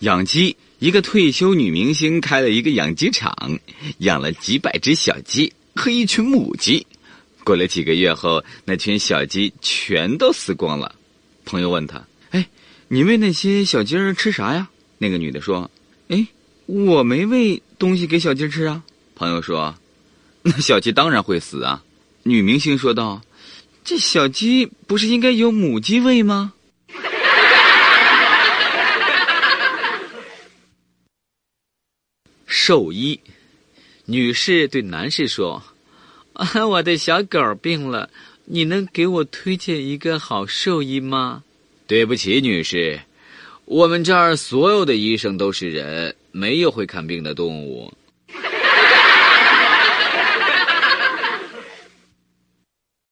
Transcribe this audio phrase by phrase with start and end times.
[0.00, 3.58] 养鸡，一个退休女明星开了一个养鸡场，
[3.98, 6.86] 养了几百只小鸡和一群母鸡。
[7.42, 10.94] 过了几个月后，那群小鸡全都死光了。
[11.44, 12.46] 朋友问他：“哎，
[12.88, 15.70] 你喂那些小鸡儿吃啥呀？”那个女的说
[16.08, 16.26] ：“哎，
[16.66, 18.82] 我没喂东西给小鸡吃啊。”
[19.14, 19.74] 朋友说
[20.42, 21.82] ：“那小鸡当然会死啊。”
[22.24, 23.22] 女明星说道
[23.84, 26.52] ：“这小鸡不是应该由母鸡喂吗？”
[32.66, 33.20] 兽医
[34.06, 35.62] 女士对男士说
[36.34, 38.10] ：“啊，我的小狗病了，
[38.44, 41.44] 你能给我推荐一个好兽医吗？”
[41.86, 42.98] 对不起，女士，
[43.66, 47.94] 我们这儿所有的医生都是人，没有会看病的动物。